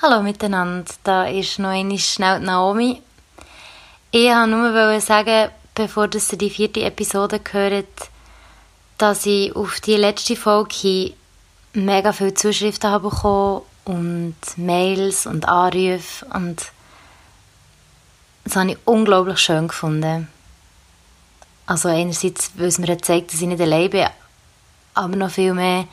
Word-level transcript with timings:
Hallo 0.00 0.22
miteinander, 0.22 0.84
da 1.02 1.24
ist 1.24 1.58
noch 1.58 1.70
einmal 1.70 1.98
schnell 1.98 2.38
Naomi. 2.38 3.02
Ich 4.12 4.28
wollte 4.28 4.48
nur 4.48 5.00
sagen, 5.00 5.50
bevor 5.74 6.04
ihr 6.04 6.38
die 6.38 6.50
vierte 6.50 6.82
Episode 6.82 7.40
hört, 7.50 7.86
dass 8.96 9.26
ich 9.26 9.56
auf 9.56 9.80
die 9.80 9.96
letzte 9.96 10.36
Folge 10.36 10.72
hin 10.72 11.14
mega 11.72 12.12
viele 12.12 12.32
Zuschriften 12.32 12.88
habe 12.88 13.10
bekommen 13.10 13.62
und 13.86 14.36
Mails 14.54 15.26
und 15.26 15.48
Anrufe 15.48 16.24
und 16.32 16.62
das 18.44 18.54
habe 18.54 18.70
ich 18.70 18.78
unglaublich 18.84 19.40
schön 19.40 19.66
gefunden. 19.66 20.28
Also 21.66 21.88
einerseits, 21.88 22.52
weil 22.54 22.66
es 22.66 22.78
mir 22.78 23.02
zeigt, 23.02 23.32
dass 23.32 23.40
ich 23.40 23.48
nicht 23.48 23.60
allein 23.60 23.90
bin, 23.90 24.06
aber 24.94 25.16
noch 25.16 25.32
viel 25.32 25.54
mehr, 25.54 25.88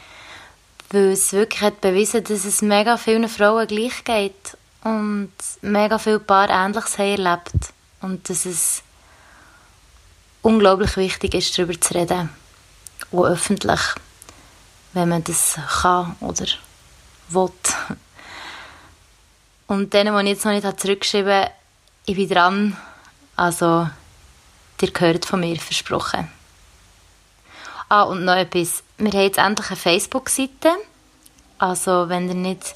weil 0.96 1.12
es 1.12 1.34
wirklich 1.34 1.62
hat 1.62 1.82
bewiesen, 1.82 2.24
dass 2.24 2.46
es 2.46 2.62
mega 2.62 2.96
vielen 2.96 3.28
Frauen 3.28 3.68
gleich 3.68 4.04
geht 4.06 4.58
und 4.82 5.32
mega 5.62 6.00
viele 6.00 6.20
Paar 6.20 6.50
Ähnliches 6.50 6.98
haben 6.98 7.24
erlebt 7.24 7.74
und 8.02 8.30
dass 8.30 8.46
es 8.46 8.82
unglaublich 10.42 10.96
wichtig 10.96 11.34
ist, 11.34 11.58
darüber 11.58 11.80
zu 11.80 11.94
reden, 11.96 12.30
auch 13.12 13.26
öffentlich, 13.26 13.82
wenn 14.94 15.10
man 15.10 15.24
das 15.26 15.60
kann 15.82 16.16
oder 16.22 16.46
will. 17.30 17.52
Und 19.68 19.94
denen, 19.94 20.16
die 20.16 20.24
ich 20.24 20.30
jetzt 20.30 20.46
noch 20.46 20.54
nicht 20.54 20.80
zurückgeschrieben 20.80 21.34
habe, 21.34 21.52
ich 22.06 22.16
bin 22.16 22.30
dran, 22.30 22.78
also 23.36 23.90
ihr 24.80 24.92
gehört 24.92 25.26
von 25.26 25.42
mir, 25.42 25.58
versprochen. 25.58 26.30
Ah, 27.88 28.04
und 28.04 28.26
noch 28.26 28.36
etwas. 28.36 28.84
Wir 28.98 29.12
haben 29.12 29.22
jetzt 29.22 29.38
endlich 29.38 29.68
eine 29.70 29.78
Facebook-Seite. 29.78 30.70
Also, 31.60 32.10
wenn 32.10 32.28
ihr 32.28 32.36
nicht 32.36 32.74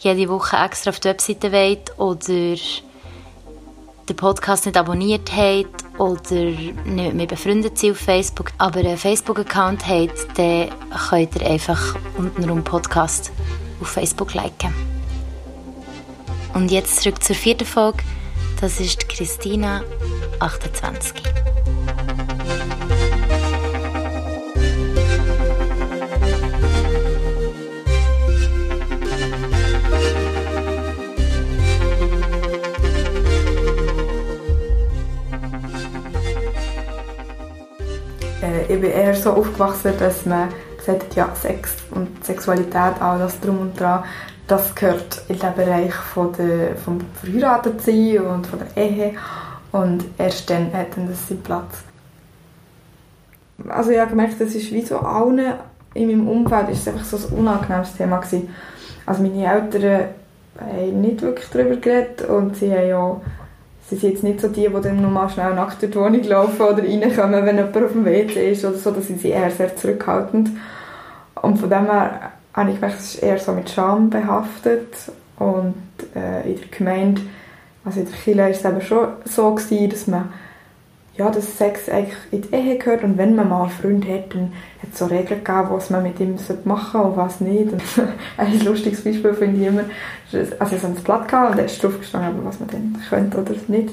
jede 0.00 0.28
Woche 0.28 0.56
extra 0.56 0.90
auf 0.90 1.00
die 1.00 1.08
Webseite 1.08 1.52
wollt 1.52 1.98
oder 1.98 2.56
den 4.08 4.16
Podcast 4.16 4.66
nicht 4.66 4.76
abonniert 4.76 5.30
habt 5.32 5.84
oder 5.98 6.34
nicht 6.34 7.14
mir 7.14 7.26
befreundet 7.26 7.78
seid 7.78 7.92
auf 7.92 7.98
Facebook, 7.98 8.52
aber 8.58 8.80
einen 8.80 8.96
Facebook-Account 8.96 9.86
habt, 9.86 10.38
dann 10.38 10.70
könnt 11.08 11.36
ihr 11.36 11.46
einfach 11.46 11.96
unten 12.16 12.48
rum 12.48 12.64
Podcast 12.64 13.30
auf 13.80 13.88
Facebook 13.88 14.34
liken. 14.34 14.74
Und 16.54 16.70
jetzt 16.70 17.02
zurück 17.02 17.22
zur 17.22 17.36
vierten 17.36 17.66
Folge. 17.66 18.02
Das 18.60 18.80
ist 18.80 19.08
Christina, 19.08 19.82
28. 20.40 21.47
ich 38.68 38.80
bin 38.80 38.90
eher 38.90 39.14
so 39.14 39.32
aufgewachsen, 39.32 39.92
dass 39.98 40.26
man 40.26 40.48
gesagt 40.76 41.04
hat, 41.04 41.14
ja, 41.14 41.28
Sex 41.34 41.74
und 41.90 42.24
Sexualität, 42.24 43.00
all 43.00 43.18
das 43.18 43.40
drum 43.40 43.60
und 43.60 43.80
dran, 43.80 44.04
das 44.46 44.74
gehört 44.74 45.22
in 45.28 45.38
den 45.38 45.54
Bereich 45.54 45.94
von 45.94 46.32
der, 46.32 46.76
vom 46.76 47.00
Verheiratetsein 47.22 48.18
und 48.18 48.46
von 48.46 48.58
der 48.60 48.82
Ehe 48.82 49.14
und 49.72 50.04
erst 50.18 50.48
dann 50.48 50.72
hat 50.72 50.88
das 50.96 51.28
seinen 51.28 51.42
Platz. 51.42 51.78
Also 53.68 53.90
ich 53.90 53.98
habe 53.98 54.10
gemerkt, 54.10 54.40
das 54.40 54.54
ist 54.54 54.72
wie 54.72 54.82
so 54.82 54.98
allen 54.98 55.54
in 55.94 56.06
meinem 56.06 56.28
Umfeld 56.28 56.70
ist 56.70 56.82
es 56.82 56.88
einfach 56.88 57.04
so 57.04 57.16
ein 57.16 57.38
unangenehmes 57.40 57.94
Thema 57.94 58.18
gewesen. 58.18 58.54
Also 59.04 59.22
meine 59.22 59.52
Eltern 59.52 60.08
haben 60.58 61.00
nicht 61.00 61.22
wirklich 61.22 61.48
darüber 61.50 61.76
geredet 61.76 62.22
und 62.22 62.56
sie 62.56 62.72
haben 62.72 62.88
ja 62.88 63.20
sie 63.88 63.96
sind 63.96 64.10
jetzt 64.10 64.24
nicht 64.24 64.40
so 64.40 64.48
die, 64.48 64.68
die 64.68 64.80
dann 64.82 65.02
nochmal 65.02 65.30
schnell 65.30 65.54
nackt 65.54 65.82
durch 65.82 65.92
die 65.92 65.98
Wohnung 65.98 66.22
laufen 66.24 66.60
oder 66.60 66.82
reinkommen, 66.82 67.46
wenn 67.46 67.56
jemand 67.56 67.76
auf 67.76 67.92
dem 67.92 68.04
WC 68.04 68.52
ist 68.52 68.64
oder 68.64 68.76
so, 68.76 68.90
da 68.90 69.00
sind 69.00 69.20
sie 69.20 69.30
eher 69.30 69.50
sehr 69.50 69.74
zurückhaltend. 69.74 70.50
Und 71.40 71.58
von 71.58 71.70
dem 71.70 71.86
her 71.86 72.32
habe 72.52 72.70
ich 72.70 72.76
gemerkt, 72.76 72.98
es 72.98 73.14
ist 73.14 73.22
eher 73.22 73.38
so 73.38 73.52
mit 73.52 73.70
Scham 73.70 74.10
behaftet 74.10 74.94
und 75.38 75.74
äh, 76.14 76.50
in 76.50 76.58
der 76.58 76.68
Gemeinde, 76.76 77.22
also 77.84 78.00
in 78.00 78.06
der 78.06 78.14
Kirche 78.14 78.38
war 78.38 78.50
es 78.50 78.64
eben 78.64 78.80
schon 78.80 79.08
so, 79.24 79.54
gewesen, 79.54 79.90
dass 79.90 80.06
man 80.06 80.32
ja, 81.18 81.30
dass 81.30 81.58
Sex 81.58 81.88
eigentlich 81.88 82.16
in 82.30 82.42
die 82.42 82.54
Ehe 82.54 82.78
gehört 82.78 83.02
und 83.02 83.18
wenn 83.18 83.34
man 83.34 83.48
mal 83.48 83.62
einen 83.62 83.70
Freund 83.70 84.08
hat, 84.08 84.32
dann 84.32 84.52
hat 84.80 84.90
es 84.92 84.98
so 84.98 85.06
Regeln 85.06 85.42
gegeben, 85.42 85.68
was 85.70 85.90
man 85.90 86.04
mit 86.04 86.20
ihm 86.20 86.36
machen 86.64 86.92
sollte 86.92 87.08
und 87.08 87.16
was 87.16 87.40
nicht. 87.40 87.72
Und 87.72 87.82
ein 88.36 88.60
lustiges 88.60 89.02
Beispiel 89.02 89.34
finde 89.34 89.60
ich 89.60 89.66
immer, 89.66 89.84
also 90.60 90.76
ich 90.76 90.82
hatte 90.82 90.86
ein 90.86 90.94
Blatt 90.94 91.26
gehabt 91.26 91.50
und 91.50 91.58
da 91.58 91.64
ist 91.64 91.82
drauf 91.82 91.98
gestanden, 91.98 92.44
was 92.44 92.60
man 92.60 92.68
dann 92.70 93.02
könnte 93.08 93.38
oder 93.38 93.54
nicht 93.66 93.90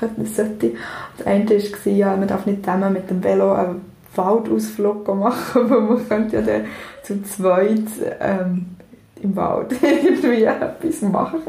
könnte, 0.00 0.24
sollte. 0.24 0.72
Das 1.18 1.26
eine 1.26 1.50
war, 1.50 1.92
ja, 1.92 2.16
man 2.16 2.28
darf 2.28 2.46
nicht 2.46 2.64
zusammen 2.64 2.94
mit 2.94 3.10
dem 3.10 3.22
Velo 3.22 3.52
einen 3.52 3.82
Waldausflug 4.14 5.14
machen, 5.14 5.70
weil 5.70 5.80
man 5.80 6.08
könnte 6.08 6.36
ja 6.36 6.42
dann 6.42 6.64
zu 7.02 7.22
zweit 7.22 7.84
ähm, 8.18 8.76
im 9.22 9.36
Wald 9.36 9.72
irgendwie 9.82 10.44
etwas 10.44 11.02
machen. 11.02 11.40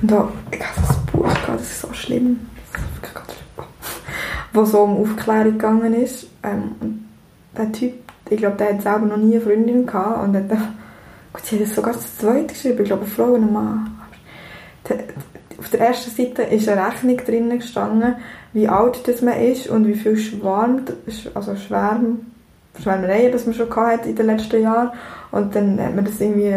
Und 0.00 0.10
da, 0.10 0.28
ich 0.50 0.60
habe 0.60 0.80
das 0.80 0.96
Buch 1.12 1.22
gehabt, 1.22 1.48
das 1.48 1.62
ist 1.62 1.80
so 1.82 1.92
schlimm. 1.92 2.48
Das 2.72 2.80
ist 2.82 2.96
wirklich 2.96 3.14
ganz 3.14 3.34
wo 4.54 4.64
so 4.64 4.80
um 4.80 5.02
Aufklärung 5.02 5.52
gegangen 5.52 5.94
ist. 5.94 6.28
Ähm, 6.42 6.76
und 6.80 7.04
der 7.56 7.70
Typ, 7.72 7.92
ich 8.30 8.38
glaube, 8.38 8.56
der 8.56 8.74
hat 8.74 8.82
selber 8.82 9.06
noch 9.06 9.16
nie 9.16 9.34
eine 9.34 9.44
Freundin 9.44 9.84
gehabt 9.84 10.24
und 10.24 10.36
hat, 10.36 10.48
gut, 10.48 11.44
sie 11.44 11.56
hat 11.56 11.66
es 11.66 11.74
sogar 11.74 11.92
zu 11.92 12.08
zweit 12.18 12.48
geschrieben, 12.48 12.78
ich 12.80 12.86
glaube, 12.86 13.02
eine 13.02 13.10
Frau 13.10 13.24
und 13.24 13.42
ein 13.42 13.52
Mann. 13.52 13.98
Auf 15.58 15.70
der 15.70 15.80
ersten 15.80 16.10
Seite 16.10 16.42
ist 16.42 16.68
eine 16.68 16.86
Rechnung 16.86 17.16
drin 17.18 17.50
gestanden, 17.50 18.16
wie 18.52 18.68
alt 18.68 19.06
das 19.06 19.22
man 19.22 19.40
ist 19.40 19.68
und 19.68 19.86
wie 19.86 19.94
viel 19.94 20.16
Schwarm, 20.16 20.82
also 21.34 21.56
Schwärm, 21.56 22.26
Schwärmereien, 22.80 23.32
das 23.32 23.46
man 23.46 23.54
schon 23.54 23.74
hatte 23.74 24.08
in 24.08 24.16
den 24.16 24.26
letzten 24.26 24.62
Jahren. 24.62 24.90
Und 25.30 25.54
dann 25.54 25.80
hat 25.80 25.94
man 25.94 26.04
das 26.04 26.20
irgendwie 26.20 26.54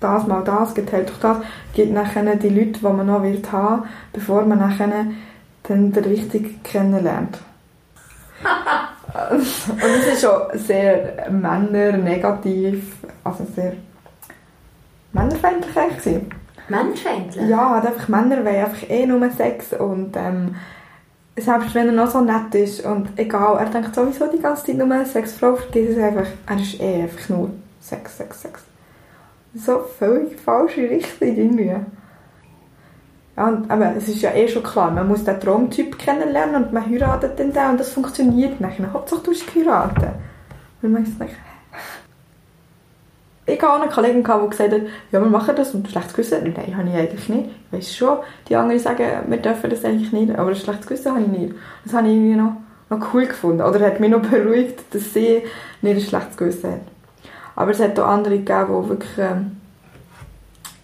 das 0.00 0.26
mal 0.26 0.44
das 0.44 0.74
geteilt 0.74 1.08
durch 1.08 1.18
das, 1.20 1.38
gibt 1.72 1.92
nachher 1.92 2.36
die 2.36 2.48
Leute, 2.48 2.80
die 2.80 2.84
man 2.84 3.06
noch 3.06 3.22
wird 3.22 3.50
haben, 3.50 3.84
bevor 4.12 4.44
man 4.44 4.58
nachher 4.58 5.06
dann 5.68 5.92
den 5.92 6.04
richtig 6.04 6.62
kennenlernt. 6.62 7.38
und 9.30 9.40
es 9.40 10.06
ist 10.06 10.22
schon 10.22 10.58
sehr 10.58 11.30
männernegativ, 11.30 12.96
also 13.24 13.46
sehr 13.54 13.74
männerfeindlich 15.12 15.76
eigentlich. 15.76 16.22
Männerfeindlich? 16.68 17.48
Ja, 17.48 17.70
halt 17.70 17.86
einfach 17.86 18.08
Männer 18.08 18.44
wollen 18.44 18.64
einfach 18.64 18.88
eh 18.88 19.06
nur 19.06 19.30
Sex 19.30 19.72
und 19.72 20.16
ähm, 20.16 20.56
selbst 21.38 21.74
wenn 21.74 21.88
er 21.88 21.92
noch 21.92 22.10
so 22.10 22.20
nett 22.20 22.54
ist 22.54 22.84
und 22.84 23.08
egal, 23.16 23.58
er 23.58 23.66
denkt 23.66 23.94
sowieso 23.94 24.26
die 24.26 24.40
ganze 24.40 24.66
Zeit 24.66 24.76
nur 24.76 25.04
Sex, 25.04 25.34
Frau 25.34 25.54
vergisst 25.54 25.96
es 25.96 26.02
einfach, 26.02 26.26
er 26.46 26.56
ist 26.56 26.80
eh 26.80 27.02
einfach 27.02 27.28
nur 27.28 27.50
Sex, 27.80 28.16
Sex, 28.16 28.42
Sex. 28.42 28.64
So 29.54 29.80
völlig 29.98 30.38
falsche 30.40 30.82
Richtung 30.82 31.28
irgendwie. 31.28 31.76
Ja, 33.36 33.48
und, 33.48 33.70
aber 33.70 33.94
es 33.96 34.08
ist 34.08 34.22
ja 34.22 34.32
eh 34.32 34.48
schon 34.48 34.62
klar, 34.62 34.90
man 34.90 35.08
muss 35.08 35.24
den 35.24 35.38
Traumtyp 35.38 35.98
kennenlernen 35.98 36.64
und 36.64 36.72
man 36.72 36.88
heiratet 36.88 37.38
den 37.38 37.48
und 37.48 37.78
das 37.78 37.90
funktioniert 37.90 38.60
nicht. 38.60 38.80
Hauptsache 38.92 39.20
du 39.22 39.30
hast 39.32 39.52
geheiratet. 39.52 40.14
Und 40.82 40.92
man 40.92 41.02
nicht, 41.02 41.36
ich 43.48 43.62
hatte 43.62 43.80
einen 43.80 43.90
Kollegen, 43.90 44.24
der 44.24 44.48
gesagt 44.48 44.72
hat, 44.72 44.80
ja, 45.12 45.20
wir 45.20 45.28
machen 45.28 45.54
das 45.54 45.72
und 45.72 45.88
schlechtes 45.88 46.14
Gewissen. 46.14 46.52
Nein, 46.56 46.76
habe 46.76 46.88
ich 46.88 46.94
eigentlich 46.96 47.28
nicht. 47.28 47.48
Ich 47.70 47.78
weiss 47.78 47.94
schon, 47.94 48.18
die 48.48 48.56
anderen 48.56 48.80
sagen, 48.80 49.04
wir 49.28 49.36
dürfen 49.36 49.70
das 49.70 49.84
eigentlich 49.84 50.12
nicht, 50.12 50.36
aber 50.36 50.50
ein 50.50 50.56
schlechtes 50.56 50.86
Gewissen 50.86 51.12
habe 51.12 51.20
ich 51.22 51.28
nicht. 51.28 51.54
Das 51.84 51.94
habe 51.94 52.08
ich 52.08 52.14
irgendwie 52.14 52.34
noch, 52.34 52.56
noch 52.90 53.14
cool 53.14 53.26
gefunden. 53.26 53.62
Oder 53.62 53.80
hat 53.86 54.00
mich 54.00 54.10
noch 54.10 54.22
beruhigt, 54.30 54.82
dass 54.92 55.14
sie 55.14 55.42
nicht 55.80 55.96
ein 55.96 56.00
schlechtes 56.00 56.36
Gewissen 56.36 56.72
hat. 56.72 56.80
Aber 57.54 57.70
es 57.70 57.80
hat 57.80 57.98
auch 58.00 58.08
andere 58.08 58.38
gegeben, 58.38 58.82
die 58.82 58.88
wirklich... 58.88 59.18
Ähm, 59.18 59.52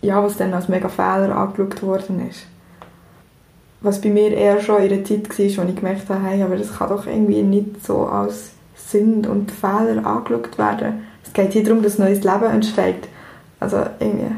ja, 0.03 0.23
was 0.23 0.37
dann 0.37 0.53
als 0.53 0.69
mega 0.69 0.89
Fehler 0.89 1.35
angeschaut 1.35 1.83
worden 1.83 2.29
ist. 2.29 2.47
Was 3.81 4.01
bei 4.01 4.11
mir 4.11 4.33
eher 4.33 4.61
schon 4.61 4.83
in 4.83 4.89
der 4.91 5.05
Zeit 5.05 5.29
war, 5.29 5.65
wo 5.65 5.69
ich 5.69 5.77
gemerkt 5.77 6.09
habe, 6.09 6.23
hey, 6.23 6.43
aber 6.43 6.57
das 6.57 6.77
kann 6.77 6.89
doch 6.89 7.07
irgendwie 7.07 7.43
nicht 7.43 7.85
so 7.85 8.07
als 8.07 8.51
Sünde 8.77 9.31
und 9.31 9.51
Fehler 9.51 10.05
angeschaut 10.05 10.59
werden. 10.59 11.05
Es 11.25 11.33
geht 11.33 11.53
hier 11.53 11.65
darum, 11.65 11.83
dass 11.83 11.99
ein 11.99 12.05
neues 12.05 12.23
Leben 12.23 12.45
entsteht. 12.45 13.09
Also 13.59 13.79
irgendwie, 13.99 14.35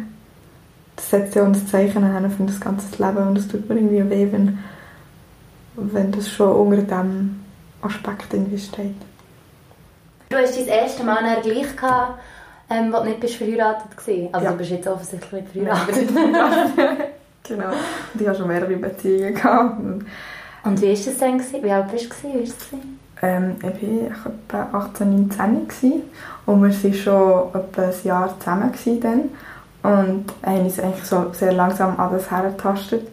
das 0.96 1.10
setzt 1.10 1.34
ja 1.34 1.44
ein 1.44 1.54
Zeichen 1.66 2.04
an 2.04 2.30
für 2.30 2.44
das 2.44 2.60
ganze 2.60 3.02
Leben 3.02 3.28
und 3.28 3.38
es 3.38 3.48
tut 3.48 3.68
mir 3.68 3.76
irgendwie 3.76 4.10
weh, 4.10 4.28
wenn, 4.30 4.58
wenn 5.76 6.12
das 6.12 6.30
schon 6.30 6.52
unter 6.54 6.82
diesem 6.82 7.40
Aspekt 7.82 8.32
irgendwie 8.32 8.58
steht. 8.58 8.94
Du 10.28 10.36
hast 10.36 10.58
dein 10.58 10.66
erste 10.66 11.04
Mal 11.04 11.40
gleich 11.42 11.76
gehabt, 11.76 12.18
ähm, 12.70 12.92
wo 12.92 12.98
du 12.98 13.04
nicht 13.04 13.20
bist 13.20 13.36
verheiratet 13.36 13.96
warst. 13.96 14.34
Also 14.34 14.44
ja. 14.44 14.52
du 14.52 14.58
bist 14.58 14.70
jetzt 14.70 14.88
offensichtlich 14.88 15.32
nicht 15.32 15.52
verheiratet. 15.52 16.08
genau. 17.42 17.68
Und 17.68 18.20
ich 18.20 18.28
hatte 18.28 18.38
schon 18.38 18.48
mehrere 18.48 18.76
Beziehungen. 18.76 19.34
Gehabt. 19.34 19.80
Und 20.64 20.80
wie 20.80 20.88
war 20.88 20.92
das 20.92 21.18
dann? 21.18 21.62
Wie 21.62 21.70
alt 21.70 21.92
warst 21.92 22.04
du? 22.22 22.28
Wie 22.28 22.48
war 22.48 22.80
ähm, 23.22 23.56
ich 23.60 24.52
war 24.52 24.66
etwa 24.66 24.78
18, 24.78 25.28
19 25.28 25.68
gewesen. 25.68 26.02
und 26.46 26.62
wir 26.62 26.70
waren 26.70 26.94
schon 26.94 27.48
etwa 27.54 27.82
ein 27.82 27.94
Jahr 28.04 28.38
zusammen. 28.38 28.72
Dann. 29.00 29.30
und 29.82 30.32
haben 30.44 30.64
uns 30.64 30.80
eigentlich 30.80 31.04
so 31.04 31.32
sehr 31.32 31.52
langsam 31.52 31.98
an 31.98 32.12
das 32.12 32.30
hergetastet. 32.30 33.06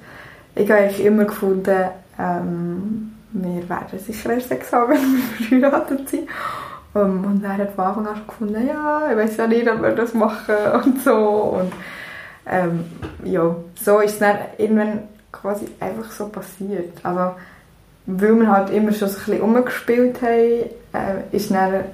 Ich 0.56 0.70
habe 0.70 0.82
eigentlich 0.82 1.06
immer 1.06 1.26
gefunden, 1.26 1.86
ähm, 2.20 3.14
wir 3.32 3.70
werden 3.70 4.00
sicher 4.00 4.34
erst 4.34 4.50
Sex 4.50 4.74
haben, 4.74 4.94
wenn 4.94 5.14
wir 5.14 5.60
verheiratet 5.62 6.10
sind. 6.10 6.30
Um, 6.94 7.24
und 7.24 7.44
er 7.44 7.58
hat 7.58 7.72
von 7.72 7.86
Anfang 7.86 8.08
an 8.08 8.16
schon 8.18 8.28
gefunden, 8.28 8.68
ja, 8.68 9.12
ich 9.12 9.18
weiß 9.18 9.38
ja 9.38 9.48
nicht, 9.48 9.70
ob 9.70 9.82
wir 9.82 9.92
das 9.92 10.14
machen 10.14 10.56
und 10.84 11.02
so. 11.02 11.16
Und 11.16 11.72
ähm, 12.46 12.84
ja, 13.24 13.56
so 13.82 14.00
ist 14.00 14.14
es 14.14 14.20
dann 14.20 14.38
irgendwann 14.58 15.04
quasi 15.32 15.68
einfach 15.80 16.12
so 16.12 16.28
passiert. 16.28 16.94
Also, 17.04 17.36
weil 18.08 18.40
wir 18.40 18.48
halt 18.48 18.72
immer 18.72 18.92
schon 18.92 19.08
so 19.08 19.18
ein 19.18 19.26
bisschen 19.26 19.42
umgespielt 19.42 20.22
haben, 20.22 20.70
äh, 20.94 21.36
ist 21.36 21.50
dann 21.52 21.86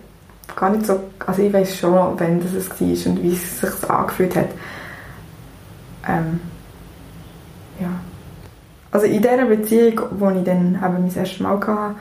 gar 0.56 0.72
nicht 0.72 0.86
so, 0.86 1.00
also 1.26 1.42
ich 1.44 1.54
weiß 1.54 1.78
schon, 1.78 1.94
wann 1.94 2.42
das 2.42 2.54
es 2.54 2.70
war 2.70 3.12
und 3.12 3.22
wie 3.22 3.34
es 3.34 3.60
sich 3.60 3.90
angefühlt 3.90 4.36
hat. 4.36 4.50
Ähm, 6.08 6.40
ja. 7.80 7.90
Also 8.92 9.06
in 9.06 9.22
dieser 9.22 9.46
Beziehung, 9.46 10.02
wo 10.12 10.30
ich 10.30 10.44
dann 10.44 10.74
eben 10.74 10.82
mein 10.82 11.16
erstes 11.16 11.40
Mal 11.40 11.60
hatte, 11.60 11.96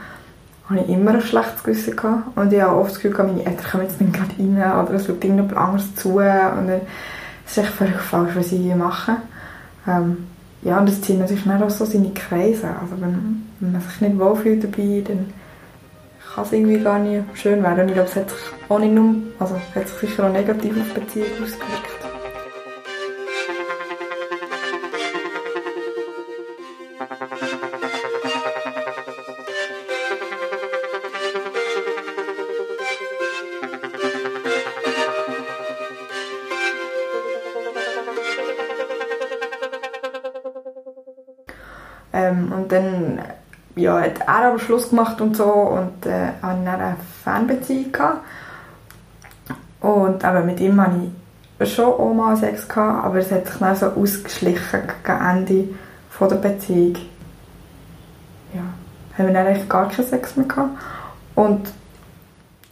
hatte 0.69 0.83
ich 0.83 0.89
immer 0.89 1.13
ein 1.13 1.21
schlechtes 1.21 1.63
Gewissen. 1.63 1.97
Gehabt. 1.97 2.37
Und 2.37 2.53
ich 2.53 2.61
habe 2.61 2.77
oft 2.77 2.91
das 2.91 3.01
Gefühl, 3.01 3.25
meine 3.25 3.47
Eltern 3.47 3.71
kommen 3.71 3.85
jetzt 3.85 4.01
nicht 4.01 4.13
gerade 4.13 4.33
rein 4.39 4.85
oder 4.85 4.95
es 4.95 5.07
schaut 5.07 5.25
irgendjemand 5.25 5.57
anderes 5.57 5.95
zu. 5.95 6.11
Und 6.11 6.23
dann 6.23 6.81
ist 7.47 7.59
echt 7.59 7.69
völlig 7.69 7.97
falsch, 7.97 8.35
was 8.35 8.51
sie 8.51 8.75
machen. 8.75 9.17
Ähm, 9.87 10.27
ja, 10.63 10.79
und 10.79 10.89
das 10.89 11.01
zieht 11.01 11.19
natürlich 11.19 11.47
nicht 11.47 11.63
auch 11.63 11.71
so 11.71 11.85
seine 11.85 12.11
Kreise. 12.11 12.69
Also 12.69 13.01
wenn, 13.01 13.47
wenn 13.61 13.73
man 13.73 13.81
sich 13.81 14.01
nicht 14.01 14.19
wohlfühlt 14.19 14.65
dabei, 14.65 15.03
dann 15.07 15.33
kann 16.35 16.45
es 16.45 16.53
irgendwie 16.53 16.81
gar 16.81 16.99
nicht 16.99 17.23
schön 17.35 17.63
werden. 17.63 17.83
Und 17.83 17.89
ich 17.89 17.95
glaube, 17.95 18.09
es 18.09 18.17
hat 18.17 18.31
sich 18.31 18.39
auch 18.69 18.79
nicht 18.79 18.93
nur, 18.93 19.15
also 19.39 19.55
hat 19.75 19.89
sich 19.89 20.11
sicher 20.11 20.27
auch 20.27 20.33
negativ 20.33 20.77
auf 20.81 20.93
die 20.95 21.01
Beziehung 21.01 21.29
ausgewirkt. 21.43 21.96
Hat 44.07 44.21
er 44.27 44.29
aber 44.29 44.59
Schluss 44.59 44.91
gemacht 44.91 45.21
und 45.21 45.37
so 45.37 45.45
und 45.45 46.07
äh, 46.07 46.29
hatte 46.43 46.65
dann 46.65 46.69
eine 46.69 46.97
Fernbeziehung. 47.23 47.93
Gehabt. 47.93 48.21
Und 49.81 50.25
aber 50.25 50.41
mit 50.43 50.61
ihm 50.61 50.81
hatte 50.81 51.11
ich 51.61 51.75
schon 51.75 51.87
auch 51.87 52.13
mal 52.13 52.37
Sex, 52.37 52.69
gehabt, 52.69 53.05
aber 53.05 53.17
es 53.17 53.31
hat 53.31 53.47
sich 53.47 53.57
dann 53.59 53.77
so 53.77 53.87
ausgeschlichen 53.87 54.81
gegen 55.05 55.21
Ende 55.21 55.69
von 56.11 56.29
der 56.29 56.37
Beziehung. 56.37 56.97
Ja, 58.55 58.63
haben 59.17 59.27
wir 59.27 59.35
dann 59.35 59.47
eigentlich 59.47 59.69
gar 59.69 59.89
keinen 59.89 60.07
Sex 60.07 60.37
mehr 60.37 60.47
gehabt. 60.47 60.71
Und 61.35 61.73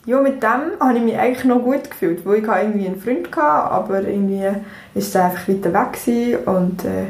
ja, 0.07 0.21
mit 0.21 0.43
dem 0.43 0.79
habe 0.81 0.99
ich 0.99 1.05
mich 1.05 1.19
eigentlich 1.19 1.45
noch 1.45 1.61
gut 1.61 1.91
gefühlt, 1.91 2.27
weil 2.27 2.39
ich 2.39 2.45
irgendwie 2.45 2.87
einen 2.87 3.01
Freund 3.01 3.35
hatte, 3.35 3.41
aber 3.41 4.03
irgendwie 4.03 4.43
war 4.43 4.55
er 4.95 5.25
einfach 5.25 5.49
weiter 5.49 5.73
weg 5.73 6.47
und 6.47 6.85
äh, 6.85 7.07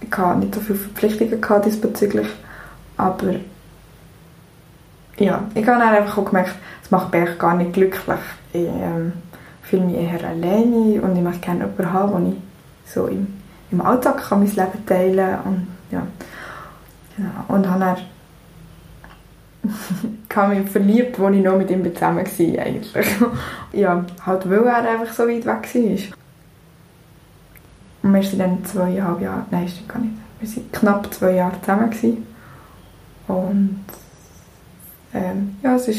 ich 0.00 0.16
hatte 0.16 0.38
nicht 0.38 0.54
so 0.54 0.60
viele 0.60 0.78
Verpflichtungen 0.78 1.62
diesbezüglich. 1.64 2.28
Aber 2.98 3.34
ja, 5.18 5.42
ich 5.54 5.66
habe 5.66 5.80
dann 5.80 5.94
einfach 5.94 6.18
auch 6.18 6.24
gemerkt, 6.26 6.54
es 6.82 6.90
macht 6.90 7.12
mich 7.12 7.38
gar 7.38 7.56
nicht 7.56 7.72
glücklich. 7.72 8.18
Ich 8.52 8.66
ähm, 8.66 9.12
fühle 9.62 9.86
mich 9.86 9.96
eher 9.96 10.28
alleine 10.28 11.00
und 11.00 11.16
ich 11.16 11.22
möchte 11.22 11.40
gerne 11.40 11.60
jemanden 11.60 11.92
haben, 11.92 12.12
wo 12.12 12.28
ich 12.30 12.36
so 12.92 13.06
im, 13.06 13.26
im 13.70 13.80
Alltag 13.80 14.18
kann 14.18 14.40
mein 14.40 14.54
Leben 14.54 14.86
teilen 14.86 15.16
kann. 15.16 15.40
Und, 15.44 15.66
ja. 15.90 16.06
Genau. 17.16 17.30
und 17.48 17.68
habe 17.68 17.96
dann 20.28 20.50
mich 20.56 20.70
verliebt, 20.70 21.18
als 21.18 21.36
ich 21.36 21.42
noch 21.42 21.58
mit 21.58 21.70
ihm 21.70 21.84
zusammen 21.94 22.24
war. 22.24 22.64
Eigentlich. 22.64 23.06
ja, 23.72 24.04
halt 24.24 24.50
weil 24.50 24.66
er 24.66 24.90
einfach 24.90 25.12
so 25.12 25.24
weit 25.24 25.46
weg 25.46 25.68
war. 25.74 26.14
Und 28.02 28.14
wir 28.14 28.22
sind 28.22 28.38
dann 28.38 28.64
zweieinhalb 28.64 29.20
Jahre, 29.20 29.46
nein, 29.50 29.68
stimmt 29.68 29.88
gar 29.88 29.98
nicht. 29.98 30.14
Wir 30.40 30.48
waren 30.48 30.72
knapp 30.72 31.12
zwei 31.12 31.32
Jahre 31.32 31.60
zusammen. 31.60 31.90
Gewesen. 31.90 32.26
Und 33.28 33.84
ähm, 35.14 35.56
ja, 35.62 35.76
es 35.76 35.86
war 35.86 35.94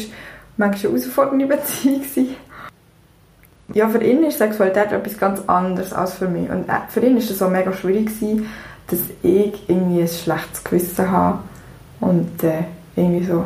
manchmal 0.56 0.92
eine 0.92 1.00
herausfordernde 1.00 1.46
Beziehung. 1.46 2.00
Gewesen. 2.02 2.36
Ja, 3.72 3.88
für 3.88 4.02
ihn 4.02 4.24
ist 4.24 4.38
Sexualität 4.38 4.90
etwas 4.90 5.16
ganz 5.16 5.40
anderes 5.46 5.92
als 5.92 6.14
für 6.14 6.28
mich. 6.28 6.50
Und 6.50 6.68
äh, 6.68 6.72
für 6.88 7.00
ihn 7.00 7.14
war 7.14 7.22
es 7.22 7.38
so 7.38 7.48
mega 7.48 7.72
schwierig, 7.72 8.06
gewesen, 8.06 8.48
dass 8.88 8.98
ich 9.22 9.68
irgendwie 9.68 10.02
ein 10.02 10.08
schlechtes 10.08 10.64
Gewissen 10.64 11.10
habe. 11.10 11.38
Und 12.00 12.42
äh, 12.42 12.64
irgendwie 12.96 13.24
so. 13.24 13.44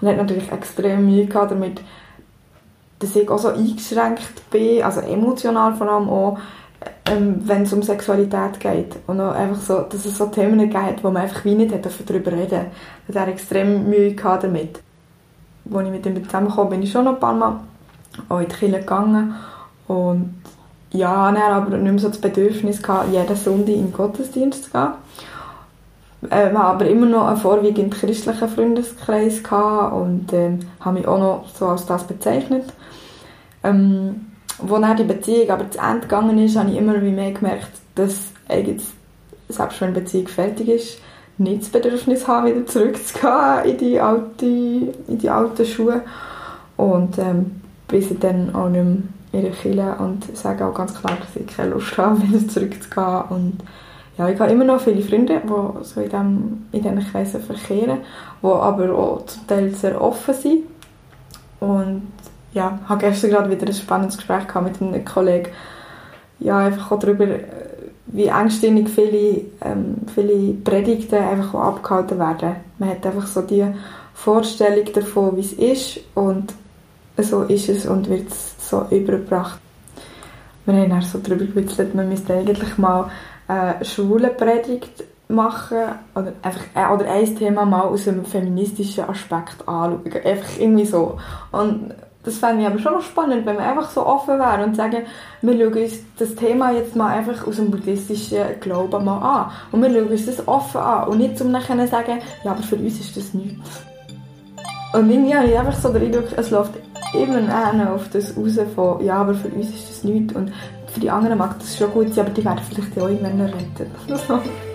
Und 0.00 0.08
hat 0.08 0.16
natürlich 0.16 0.52
extrem 0.52 1.06
Mühe 1.06 1.26
gehabt 1.26 1.50
damit, 1.50 1.80
dass 2.98 3.16
ich 3.16 3.28
auch 3.28 3.38
so 3.38 3.48
eingeschränkt 3.48 4.50
bin, 4.50 4.82
also 4.82 5.00
emotional 5.00 5.74
vor 5.74 5.88
allem 5.88 6.08
auch, 6.08 6.38
ähm, 7.06 7.42
wenn 7.44 7.62
es 7.62 7.72
um 7.72 7.82
Sexualität 7.82 8.60
geht. 8.60 8.96
Und 9.06 9.20
auch 9.20 9.32
einfach 9.32 9.60
so, 9.60 9.80
dass 9.80 10.04
es 10.04 10.16
so 10.16 10.26
Themen 10.26 10.58
gibt, 10.58 11.04
wo 11.04 11.10
man 11.10 11.22
einfach 11.22 11.44
wie 11.44 11.54
nicht 11.54 11.72
darüber 11.72 12.32
reden 12.32 12.58
hat. 12.58 13.14
Er 13.14 13.28
extrem 13.28 13.88
Mühe 13.88 14.14
gehabt 14.14 14.44
damit. 14.44 14.80
Als 15.72 15.84
ich 15.84 15.90
mit 15.90 16.06
ihm 16.06 16.24
zusammengekommen 16.24 16.70
bin, 16.70 16.80
bin 16.80 16.86
ich 16.86 16.92
schon 16.92 17.04
noch 17.04 17.14
ein 17.14 17.20
paar 17.20 17.34
Mal 17.34 17.60
auch 18.28 18.40
in 18.40 18.48
die 18.48 18.54
Kirche 18.54 18.80
gegangen. 18.80 19.34
Und 19.88 20.42
ja, 20.92 21.30
dann 21.30 21.52
aber 21.52 21.76
nicht 21.76 21.92
mehr 21.92 21.98
so 21.98 22.08
das 22.08 22.20
Bedürfnis 22.20 22.82
gehabt, 22.82 23.12
jeden 23.12 23.36
Sonntag 23.36 23.74
in 23.74 23.86
den 23.86 23.92
Gottesdienst 23.92 24.64
zu 24.64 24.70
gehen. 24.70 24.88
Äh, 26.30 26.50
wir 26.50 26.60
aber 26.60 26.86
immer 26.86 27.06
noch 27.06 27.26
einen 27.26 27.36
vorwiegend 27.36 27.94
christlichen 27.94 28.48
Freundeskreis 28.48 29.42
gehabt 29.42 29.94
und 29.94 30.32
äh, 30.32 30.58
habe 30.80 30.98
mich 30.98 31.08
auch 31.08 31.18
noch 31.18 31.44
so 31.54 31.66
als 31.66 31.86
das 31.86 32.04
bezeichnet. 32.04 32.72
Ähm, 33.62 34.26
wo 34.58 34.78
dann 34.78 34.96
die 34.96 35.04
Beziehung 35.04 35.50
aber 35.50 35.70
zu 35.70 35.78
Ende 35.78 36.02
gegangen 36.02 36.38
ist, 36.38 36.56
habe 36.56 36.70
ich 36.70 36.76
immer 36.76 36.96
mehr 36.98 37.32
gemerkt, 37.32 37.70
dass 37.94 38.32
eigentlich, 38.48 38.86
selbst 39.48 39.80
wenn 39.80 39.88
eine 39.88 40.00
Beziehung 40.00 40.28
fertig 40.28 40.68
ist, 40.68 40.98
nicht 41.38 41.62
das 41.62 41.68
Bedürfnis 41.68 42.26
habe, 42.26 42.48
wieder 42.48 42.66
zurückzugehen 42.66 43.64
in 43.64 43.78
die, 43.78 44.00
alte, 44.00 44.46
in 44.46 45.18
die 45.18 45.28
alten 45.28 45.66
Schuhe. 45.66 46.02
Und 46.76 47.18
ähm, 47.18 47.60
bis 47.88 48.10
ich 48.10 48.18
dann 48.18 48.54
auch 48.54 48.68
nicht 48.68 48.84
mehr 48.84 49.02
in 49.32 49.42
der 49.42 49.52
Kirche 49.52 49.96
und 49.98 50.36
sage 50.36 50.64
auch 50.64 50.74
ganz 50.74 50.94
klar, 50.94 51.16
dass 51.20 51.36
ich 51.36 51.46
keine 51.46 51.70
Lust 51.70 51.96
habe, 51.98 52.22
wieder 52.28 52.48
zurückzugehen. 52.48 53.22
Und 53.28 53.58
ja, 54.16 54.28
ich 54.28 54.40
habe 54.40 54.50
immer 54.50 54.64
noch 54.64 54.80
viele 54.80 55.02
Freunde, 55.02 55.42
die 55.44 55.84
so 55.84 56.00
in, 56.00 56.08
dem, 56.08 56.66
in 56.72 56.82
diesen 56.82 57.06
Kreisen 57.10 57.42
verkehren, 57.42 57.98
die 58.42 58.46
aber 58.46 58.94
auch 58.94 59.26
zum 59.26 59.46
Teil 59.46 59.74
sehr 59.74 60.00
offen 60.00 60.34
sind. 60.34 60.64
Und 61.60 62.02
ja, 62.52 62.78
habe 62.88 63.00
gestern 63.00 63.30
gerade 63.30 63.50
wieder 63.50 63.66
ein 63.66 63.74
spannendes 63.74 64.16
Gespräch 64.16 64.46
gehabt 64.46 64.80
mit 64.80 64.80
einem 64.80 65.04
Kollegen. 65.04 65.50
Ja, 66.38 66.58
einfach 66.58 66.92
auch 66.92 66.98
darüber, 66.98 67.26
wie 68.06 68.26
engstirnig 68.26 68.88
viele, 68.88 69.42
ähm, 69.62 69.96
viele 70.14 70.54
Predigten 70.54 71.16
einfach 71.16 71.54
auch 71.54 71.76
abgehalten 71.76 72.18
werden. 72.18 72.56
Man 72.78 72.90
hat 72.90 73.04
einfach 73.04 73.26
so 73.26 73.42
die 73.42 73.66
Vorstellung 74.14 74.90
davon, 74.92 75.36
wie 75.36 75.40
es 75.40 75.52
ist 75.52 76.00
und 76.14 76.54
so 77.18 77.42
ist 77.42 77.68
es 77.68 77.86
und 77.86 78.08
wird 78.08 78.28
es 78.28 78.70
so 78.70 78.86
übergebracht. 78.90 79.58
Wir 80.66 80.74
haben 80.74 80.92
auch 80.92 81.02
so 81.02 81.18
darüber 81.18 81.44
gewitzelt, 81.44 81.94
man 81.94 82.08
müsste 82.08 82.34
eigentlich 82.34 82.76
mal 82.76 83.10
eine 83.46 83.84
schwule 83.84 84.28
Predigt 84.28 85.04
machen 85.28 85.78
oder 86.14 86.32
einfach 86.42 86.64
äh, 86.74 86.92
oder 86.92 87.10
ein 87.10 87.36
Thema 87.36 87.64
mal 87.64 87.82
aus 87.82 88.06
einem 88.06 88.24
feministischen 88.24 89.04
Aspekt 89.04 89.66
anschauen. 89.66 90.00
Einfach 90.24 90.58
irgendwie 90.58 90.86
so. 90.86 91.18
Und 91.52 91.94
das 92.26 92.38
fände 92.38 92.62
ich 92.62 92.66
aber 92.66 92.80
schon 92.80 92.92
noch 92.92 93.02
spannend, 93.02 93.46
wenn 93.46 93.56
wir 93.56 93.64
einfach 93.64 93.88
so 93.88 94.04
offen 94.04 94.40
wären 94.40 94.64
und 94.64 94.74
sagen, 94.74 95.04
wir 95.42 95.52
schauen 95.52 95.82
uns 95.82 95.92
das 96.18 96.34
Thema 96.34 96.72
jetzt 96.72 96.96
mal 96.96 97.16
einfach 97.16 97.46
aus 97.46 97.54
dem 97.54 97.70
buddhistischen 97.70 98.60
Glauben 98.60 99.04
mal 99.04 99.18
an. 99.18 99.52
Und 99.70 99.80
wir 99.80 99.90
schauen 99.90 100.08
uns 100.08 100.26
das 100.26 100.48
offen 100.48 100.80
an 100.80 101.06
und 101.06 101.18
nicht 101.18 101.38
zum 101.38 101.52
nachher 101.52 101.86
sagen, 101.86 102.18
ja, 102.42 102.50
aber 102.50 102.64
für 102.64 102.74
uns 102.74 102.98
ist 102.98 103.16
das 103.16 103.32
nichts. 103.32 103.84
Und 104.92 105.08
irgendwie 105.08 105.36
habe 105.36 105.46
ich 105.46 105.56
einfach 105.56 105.78
so 105.78 105.92
den 105.92 106.02
Eindruck, 106.02 106.26
es 106.36 106.50
läuft 106.50 106.72
immer 107.14 107.92
auf 107.92 108.08
das 108.08 108.36
raus 108.36 108.58
von, 108.74 109.04
ja, 109.04 109.18
aber 109.18 109.34
für 109.34 109.48
uns 109.48 109.68
ist 109.68 109.88
das 109.88 110.02
nichts. 110.02 110.34
Und 110.34 110.52
für 110.88 110.98
die 110.98 111.10
anderen 111.10 111.38
mag 111.38 111.56
das 111.60 111.76
schon 111.76 111.92
gut 111.92 112.12
sein, 112.12 112.26
aber 112.26 112.34
die 112.34 112.44
werden 112.44 112.60
vielleicht 112.68 112.98
auch 112.98 113.08
irgendwann 113.08 113.40
retten. 113.40 113.86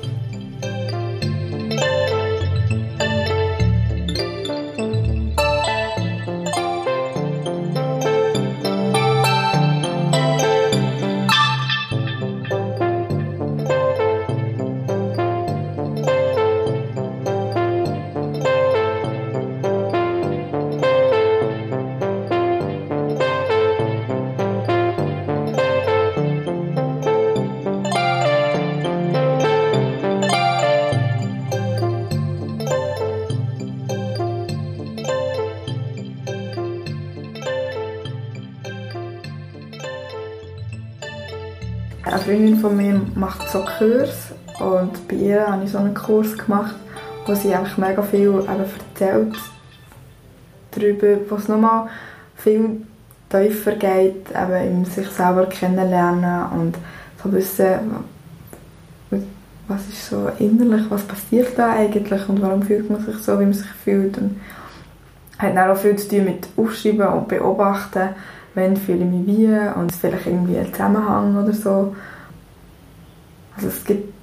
Freundin 42.32 42.60
von 42.60 42.78
mir 42.78 43.02
macht 43.16 43.50
so 43.50 43.60
Kurs 43.78 44.32
und 44.62 45.06
bei 45.10 45.16
ihr 45.16 45.46
habe 45.46 45.66
ich 45.66 45.72
so 45.72 45.80
einen 45.80 45.94
Kurs 45.94 46.38
gemacht, 46.38 46.76
wo 47.26 47.36
sie 47.36 47.54
einfach 47.54 47.78
mega 47.78 48.02
viel 48.02 48.30
eben 48.30 48.48
erzählt 48.48 49.36
darüber, 50.72 51.18
wo 51.30 51.36
es 51.36 51.50
nochmal 51.50 51.90
viel 52.38 52.84
tiefer 53.30 53.74
geht, 53.74 54.30
eben 54.30 54.66
in 54.66 54.86
sich 54.86 55.10
selber 55.10 55.46
kennenlernen 55.48 56.46
und 56.54 56.78
so 57.22 57.34
wissen, 57.34 57.68
was 59.68 59.82
ist 59.90 60.08
so 60.08 60.32
innerlich, 60.40 60.86
was 60.88 61.04
passiert 61.04 61.58
da 61.58 61.74
eigentlich 61.74 62.30
und 62.30 62.42
warum 62.42 62.64
fühlt 62.64 62.90
man 62.90 63.04
sich 63.04 63.18
so, 63.18 63.34
wie 63.42 63.44
man 63.44 63.54
sich 63.54 63.72
fühlt. 63.84 64.18
Und 64.18 64.40
hat 65.38 65.58
dann 65.58 65.70
auch 65.70 65.78
viel 65.78 65.98
zu 65.98 66.08
tun 66.08 66.24
mit 66.24 66.48
Aufschreiben 66.56 67.08
und 67.08 67.28
Beobachten, 67.28 68.10
wenn 68.54 68.78
fühle 68.78 69.04
ich 69.04 69.12
mich 69.12 69.28
wie 69.28 69.80
und 69.80 69.92
vielleicht 69.94 70.28
irgendwie 70.28 70.58
ein 70.58 70.72
Zusammenhang 70.72 71.36
oder 71.36 71.52
so. 71.52 71.94
Also 73.56 73.68
es 73.68 73.84
gibt 73.84 74.14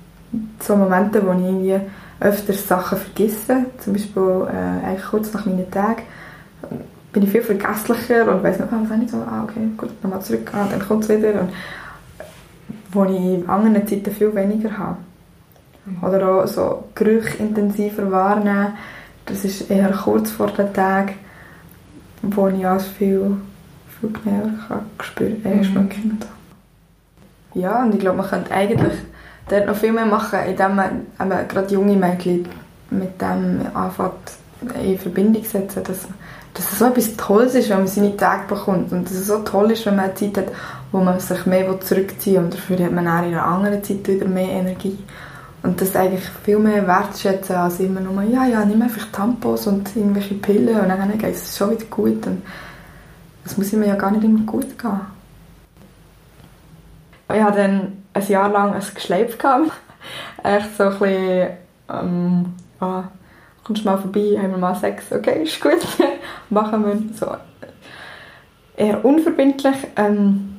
so 0.61 0.77
Momente, 0.77 1.25
wo 1.27 1.33
ich 1.33 1.45
irgendwie 1.45 1.81
öfters 2.21 2.67
Sachen 2.67 2.99
vergesse, 2.99 3.67
zum 3.79 3.93
Beispiel 3.93 4.47
äh, 4.53 4.87
eigentlich 4.87 5.05
kurz 5.05 5.33
nach 5.33 5.47
meinen 5.47 5.71
Tagen 5.71 6.03
bin 7.13 7.23
ich 7.23 7.31
viel 7.31 7.43
vergesslicher 7.43 8.31
und 8.33 8.43
weiß 8.43 8.59
nicht, 8.59 8.73
ah, 8.73 8.85
was 8.87 9.01
ich 9.01 9.11
so, 9.11 9.17
ah, 9.19 9.45
okay, 9.45 9.61
gut, 9.77 10.03
nochmal 10.03 10.21
zurück, 10.23 10.51
ah, 10.53 10.67
dann 10.71 10.81
kommt 10.81 11.05
es 11.05 11.09
wieder 11.09 11.41
und 11.41 11.51
wo 12.93 13.05
ich 13.05 13.17
in 13.17 13.49
anderen 13.49 13.87
Zeiten 13.87 14.11
viel 14.11 14.35
weniger 14.35 14.77
habe. 14.77 14.97
Mhm. 15.85 16.05
Oder 16.05 16.29
auch 16.29 16.47
so 16.47 16.85
Gerüche 16.95 17.39
intensiver 17.39 18.11
wahrnehmen, 18.11 18.75
das 19.27 19.45
ist 19.45 19.71
eher 19.71 19.91
kurz 19.91 20.31
vor 20.31 20.49
den 20.49 20.73
Tagen, 20.73 21.15
wo 22.23 22.49
ich 22.49 22.67
alles 22.67 22.87
viel, 22.87 23.37
viel 24.01 24.11
genauer 24.11 24.53
kann 24.67 24.81
spüren 25.01 25.43
kann, 25.43 25.53
äh, 25.53 25.65
schmecken 25.65 26.19
mhm. 27.55 27.61
Ja, 27.61 27.83
und 27.83 27.95
ich 27.95 28.01
glaube, 28.01 28.19
man 28.19 28.29
könnte 28.29 28.51
eigentlich 28.51 28.93
dort 29.49 29.67
noch 29.67 29.77
viel 29.77 29.93
mehr 29.93 30.07
machen, 30.07 30.39
indem 30.47 30.77
man 30.77 31.07
eben 31.21 31.49
gerade 31.49 31.73
junge 31.73 31.97
Mädchen 31.97 32.49
mit 32.91 33.21
dem 33.21 33.67
anfängt 33.75 34.13
in 34.83 34.99
Verbindung 34.99 35.45
setzen, 35.45 35.83
dass, 35.85 36.09
dass 36.55 36.73
es 36.73 36.79
so 36.79 36.87
etwas 36.87 37.17
Tolles 37.17 37.55
ist, 37.55 37.71
wenn 37.71 37.79
man 37.79 37.87
seine 37.87 38.17
Tage 38.17 38.49
bekommt 38.49 38.93
und 38.93 39.05
dass 39.05 39.13
es 39.13 39.27
so 39.27 39.39
toll 39.39 39.71
ist, 39.71 39.87
wenn 39.87 39.97
man 39.97 40.07
eine 40.07 40.15
Zeit 40.15 40.37
hat, 40.37 40.47
wo 40.91 40.99
man 40.99 41.21
sich 41.21 41.47
mehr 41.47 41.81
zurückziehen 41.81 42.37
will 42.37 42.45
und 42.45 42.55
dafür 42.55 42.85
hat 42.85 42.93
man 42.93 43.07
auch 43.07 43.23
in 43.23 43.35
einer 43.35 43.45
anderen 43.45 43.85
Zeit 43.85 44.07
wieder 44.09 44.27
mehr 44.27 44.51
Energie. 44.51 44.99
Und 45.63 45.81
das 45.81 45.97
eigentlich 45.97 46.25
viel 46.45 46.59
mehr 46.59 46.87
wertschätzen 46.87 47.57
als 47.57 47.81
immer 47.81 48.01
nur, 48.01 48.23
ja, 48.23 48.47
ja, 48.47 48.65
nimm 48.65 48.81
einfach 48.81 49.07
Tampons 49.13 49.67
und 49.67 49.95
irgendwelche 49.97 50.35
Pillen 50.35 50.81
und 50.81 50.89
dann 50.89 51.19
geht 51.19 51.35
es 51.35 51.57
schon 51.57 51.73
wieder 51.73 51.85
gut. 51.87 52.27
Und 52.27 52.43
das 53.45 53.57
muss 53.57 53.73
immer 53.73 53.87
ja 53.87 53.97
gar 53.97 54.11
nicht 54.11 54.25
immer 54.25 54.45
gut 54.45 54.79
gehen. 54.79 55.01
Ich 57.35 57.43
hatte 57.43 57.59
dann 57.59 57.93
ein 58.19 58.33
Jahr 58.33 58.49
lang 58.51 58.75
ein 58.75 58.83
Geschleif. 58.95 59.37
Echt 60.43 60.77
so 60.77 60.85
ein 60.85 60.91
bisschen, 60.91 61.49
ähm, 61.91 62.55
ah, 62.81 63.05
kommst 63.65 63.85
du 63.85 63.89
mal 63.89 63.99
vorbei, 63.99 64.39
haben 64.41 64.53
wir 64.53 64.59
mal 64.59 64.75
Sex, 64.75 65.13
okay, 65.13 65.43
ist 65.43 65.61
gut, 65.61 65.79
machen 66.51 66.85
wir. 66.87 67.15
So, 67.15 67.37
eher 68.77 69.05
unverbindlich. 69.05 69.77
Ähm, 69.97 70.55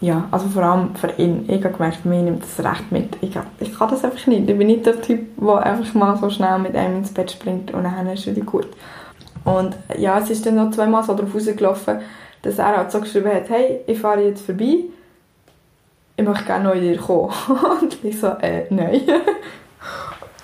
ja, 0.00 0.28
also 0.30 0.48
vor 0.48 0.62
allem 0.62 0.94
für 0.96 1.12
ihn. 1.16 1.44
Ich 1.48 1.64
habe 1.64 1.74
gemerkt, 1.74 2.04
mir 2.04 2.22
nimmt 2.22 2.42
das 2.42 2.64
recht 2.64 2.92
mit. 2.92 3.16
Ich, 3.22 3.38
ich 3.60 3.78
kann 3.78 3.88
das 3.90 4.04
einfach 4.04 4.26
nicht. 4.26 4.48
Ich 4.48 4.58
bin 4.58 4.66
nicht 4.66 4.84
der 4.84 5.00
Typ, 5.00 5.28
der 5.36 5.62
einfach 5.62 5.94
mal 5.94 6.16
so 6.16 6.28
schnell 6.28 6.58
mit 6.58 6.76
einem 6.76 6.98
ins 6.98 7.14
Bett 7.14 7.30
springt 7.30 7.72
und 7.72 7.84
dann 7.84 8.06
ist 8.08 8.26
wieder 8.26 8.44
gut. 8.44 8.68
Und 9.44 9.76
ja, 9.96 10.18
es 10.18 10.30
ist 10.30 10.44
dann 10.44 10.56
noch 10.56 10.70
zweimal 10.72 11.04
so 11.04 11.14
darauf 11.14 11.34
rausgelaufen, 11.34 12.00
dass 12.42 12.58
er 12.58 12.76
halt 12.76 12.92
so 12.92 13.00
geschrieben 13.00 13.32
hat, 13.32 13.48
hey, 13.48 13.80
ich 13.86 13.98
fahre 13.98 14.22
jetzt 14.22 14.44
vorbei, 14.44 14.84
ich 16.16 16.24
möchte 16.24 16.44
gerne 16.44 16.64
noch 16.64 16.74
in 16.74 16.82
dir 16.82 16.98
kommen. 16.98 17.32
und 17.80 18.04
ich 18.04 18.20
so, 18.20 18.28
äh, 18.40 18.66
nein. 18.70 19.02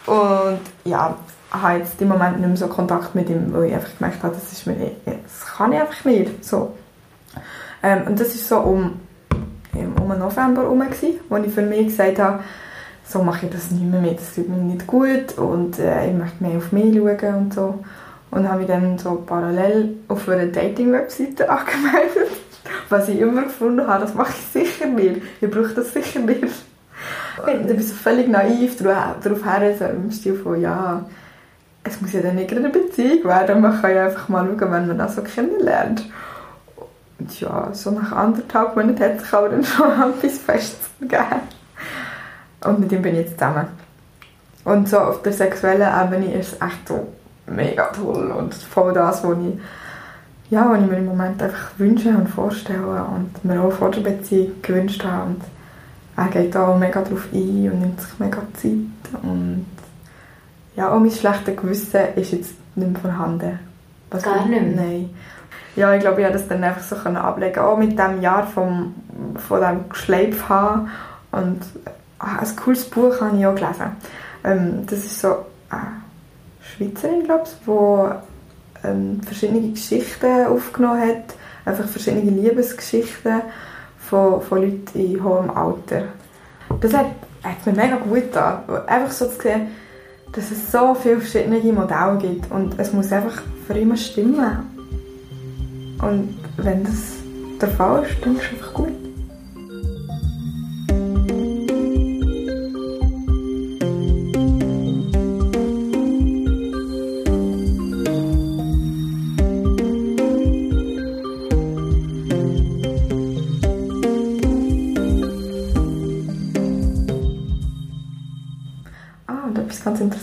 und 0.06 0.60
ja, 0.84 1.16
ich 1.52 1.62
habe 1.62 1.78
jetzt 1.78 2.00
im 2.00 2.08
Moment 2.08 2.38
nicht 2.38 2.48
mehr 2.48 2.56
so 2.56 2.68
Kontakt 2.68 3.14
mit 3.14 3.28
ihm, 3.28 3.52
weil 3.52 3.64
ich 3.64 3.74
einfach 3.74 3.96
gemerkt 3.98 4.22
habe, 4.22 4.34
das 4.34 4.52
ist 4.52 4.66
mir, 4.66 4.76
das 5.04 5.46
kann 5.46 5.72
ich 5.72 5.80
einfach 5.80 6.04
nicht. 6.04 6.44
So. 6.44 6.74
Ähm, 7.82 8.02
und 8.06 8.20
das 8.20 8.28
ist 8.28 8.48
so 8.48 8.58
um 8.58 9.00
um 9.74 10.18
November 10.18 10.62
herum, 10.62 10.82
wo 11.28 11.36
ich 11.36 11.52
für 11.52 11.62
mich 11.62 11.86
gesagt 11.86 12.18
habe, 12.18 12.40
so 13.06 13.22
mache 13.22 13.46
ich 13.46 13.52
das 13.52 13.70
nicht 13.70 13.84
mehr 13.84 14.00
mit, 14.00 14.18
das 14.18 14.34
tut 14.34 14.48
mir 14.48 14.56
nicht 14.56 14.86
gut 14.86 15.36
und 15.36 15.78
äh, 15.78 16.08
ich 16.08 16.14
möchte 16.16 16.42
mehr 16.42 16.58
auf 16.58 16.72
mich 16.72 16.94
schauen 16.94 17.34
und 17.34 17.54
so. 17.54 17.84
Und 18.30 18.48
habe 18.48 18.58
mich 18.58 18.68
dann 18.68 18.96
so 18.98 19.22
parallel 19.26 19.96
auf 20.06 20.28
einer 20.28 20.46
Dating-Webseite 20.46 21.50
angemeldet, 21.50 22.30
was 22.88 23.08
ich 23.08 23.20
immer 23.20 23.42
gefunden 23.42 23.86
habe, 23.86 24.02
das 24.02 24.14
mache 24.14 24.34
ich 24.36 24.62
sicher 24.64 24.86
nicht, 24.86 25.22
ich 25.40 25.50
brauche 25.50 25.74
das 25.74 25.92
sicher 25.92 26.20
nicht. 26.20 26.42
Und 26.42 27.60
ich 27.60 27.66
bin 27.66 27.82
so 27.82 27.94
völlig 27.94 28.28
naiv 28.28 28.76
darauf 28.76 29.44
her, 29.44 29.76
so 29.78 29.84
im 29.86 30.10
Stil 30.10 30.34
von, 30.34 30.60
ja, 30.60 31.04
es 31.84 32.00
muss 32.00 32.12
ja 32.12 32.20
dann 32.20 32.36
nicht 32.36 32.52
eine 32.52 32.68
Beziehung 32.68 33.24
werden, 33.24 33.60
man 33.60 33.80
kann 33.80 33.94
ja 33.94 34.06
einfach 34.06 34.28
mal 34.28 34.46
schauen, 34.46 34.72
wenn 34.72 34.88
man 34.88 34.98
das 34.98 35.16
so 35.16 35.22
kennenlernt. 35.22 36.04
Und 37.18 37.40
ja, 37.40 37.68
so 37.72 37.90
nach 37.90 38.12
anderthalb 38.12 38.76
Monaten 38.76 39.02
hat 39.02 39.20
sich 39.20 39.32
aber 39.32 39.50
dann 39.50 39.64
schon 39.64 39.90
etwas 39.90 40.38
Festes 40.38 40.90
gegeben. 41.00 41.40
Und 42.64 42.80
mit 42.80 42.92
ihm 42.92 43.02
bin 43.02 43.14
ich 43.14 43.26
jetzt 43.26 43.38
zusammen. 43.38 43.68
Und 44.64 44.88
so 44.88 44.98
auf 44.98 45.22
der 45.22 45.32
sexuellen 45.32 45.88
Ebene 45.88 46.34
ist 46.34 46.52
es 46.52 46.60
echt 46.60 46.88
so 46.88 47.08
mega 47.46 47.86
toll 47.86 48.30
und 48.30 48.54
voll 48.54 48.92
das, 48.92 49.24
was 49.24 49.36
ich, 49.38 49.58
ja, 50.50 50.68
was 50.70 50.80
ich 50.80 50.86
mir 50.86 50.98
im 50.98 51.06
Moment 51.06 51.42
einfach 51.42 51.70
wünsche 51.78 52.10
und 52.10 52.28
vorstelle 52.28 53.04
und 53.04 53.44
mir 53.44 53.60
auch 53.60 53.72
vor 53.72 53.90
der 53.90 54.00
Beziehung 54.00 54.52
gewünscht 54.62 55.04
habe. 55.04 55.30
Und 55.30 55.42
er 56.16 56.28
geht 56.28 56.54
da 56.54 56.68
auch 56.68 56.78
mega 56.78 57.02
drauf 57.02 57.28
ein 57.32 57.70
und 57.72 57.80
nimmt 57.80 58.00
sich 58.00 58.18
mega 58.18 58.42
Zeit. 58.54 59.22
Und 59.22 59.66
ja, 60.76 60.92
auch 60.92 61.00
mein 61.00 61.10
schlechtes 61.10 61.56
Gewissen 61.56 62.00
ist 62.16 62.32
jetzt 62.32 62.54
nicht 62.74 62.92
mehr 62.92 63.00
vorhanden. 63.00 63.58
Was 64.10 64.22
Gar 64.22 64.46
nicht 64.46 64.60
mehr? 64.62 64.62
Nein 64.62 65.10
ja, 65.76 65.94
ich 65.94 66.00
glaube, 66.00 66.20
ich 66.20 66.26
konnte 66.26 66.38
das 66.38 66.48
dann 66.48 66.64
einfach 66.64 66.82
so 66.82 66.96
ablegen 66.96 67.60
Auch 67.60 67.76
mit 67.76 67.98
dem 67.98 68.20
Jahr 68.20 68.46
vom, 68.46 68.94
von 69.36 69.60
dem 69.60 69.88
Geschleif 69.88 70.48
haben. 70.48 70.90
Und 71.32 71.60
ah, 72.18 72.38
ein 72.40 72.56
cooles 72.56 72.84
Buch 72.84 73.20
habe 73.20 73.36
ich 73.38 73.46
auch 73.46 73.54
gelesen. 73.54 73.96
Ähm, 74.44 74.86
das 74.86 74.98
ist 75.00 75.20
so 75.20 75.46
eine 75.70 76.02
Schweizerin, 76.60 77.24
glaube 77.24 77.44
ich, 77.44 77.50
die 77.64 78.29
ähm, 78.84 79.20
verschiedene 79.22 79.72
Geschichten 79.72 80.46
aufgenommen 80.46 81.00
hat. 81.00 81.34
Einfach 81.64 81.86
verschiedene 81.86 82.30
Liebesgeschichten 82.30 83.42
von, 83.98 84.40
von 84.40 84.62
Leuten 84.62 84.98
in 84.98 85.22
hohem 85.22 85.50
Alter. 85.50 86.04
Das 86.80 86.92
hat, 86.94 87.06
hat 87.42 87.66
mir 87.66 87.72
mega 87.72 87.96
gut 87.96 88.14
getan. 88.14 88.62
Einfach 88.86 89.12
so 89.12 89.26
zu 89.26 89.40
sehen, 89.40 89.68
dass 90.32 90.50
es 90.50 90.70
so 90.70 90.94
viele 90.94 91.20
verschiedene 91.20 91.72
Modelle 91.72 92.18
gibt 92.18 92.50
und 92.50 92.78
es 92.78 92.92
muss 92.92 93.12
einfach 93.12 93.42
für 93.66 93.74
immer 93.74 93.96
stimmen. 93.96 94.58
Und 96.00 96.38
wenn 96.56 96.84
das 96.84 97.14
der 97.60 97.68
Fall 97.68 98.04
ist, 98.04 98.24
dann 98.24 98.36
ist 98.36 98.42
es 98.44 98.50
einfach 98.52 98.74
gut. 98.74 98.99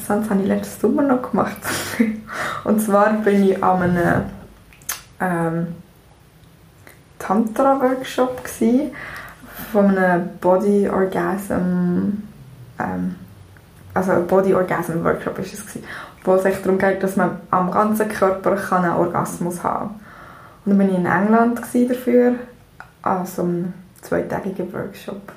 Interessantes 0.08 0.30
habe 0.30 0.42
ich 0.42 0.48
letztes 0.48 0.80
Sommer 0.80 1.02
noch 1.04 1.32
gemacht. 1.32 1.58
und 2.64 2.80
zwar 2.80 3.12
bin 3.14 3.44
ich 3.44 3.62
an 3.62 3.82
einem 3.82 4.24
ähm, 5.20 5.68
Tantra-Workshop 7.20 8.42
von 9.74 9.98
einem 9.98 10.30
Body 10.40 10.88
Orgasm 10.88 12.24
ähm, 12.80 13.16
also 13.94 14.12
ein 14.12 14.28
Body 14.28 14.54
Orgasm 14.54 15.04
Workshop 15.04 15.40
ist 15.40 15.56
es 15.56 15.66
gewesen, 15.66 15.84
wo 16.24 16.36
es 16.36 16.46
echt 16.46 16.64
darum 16.64 16.78
geht, 16.78 17.04
dass 17.04 17.18
man 17.18 17.42
am 17.52 17.72
ganzen 17.72 18.08
Körper 18.08 18.56
kann 18.56 18.86
einen 18.86 18.94
Orgasmus 18.94 19.62
haben 19.64 19.90
kann. 19.90 20.00
Und 20.66 20.78
dann 20.78 20.80
war 20.80 20.86
ich 20.86 20.98
in 20.98 21.06
England 21.06 21.60
dafür, 21.90 22.36
an 23.02 23.26
so 23.26 23.42
einem 23.42 23.74
zweitägigen 24.02 24.72
Workshop. 24.72 25.34